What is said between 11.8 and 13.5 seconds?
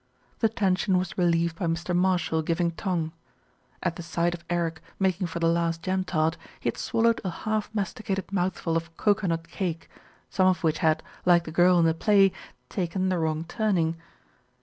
the play, taken the wrong